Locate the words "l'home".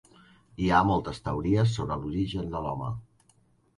2.67-2.93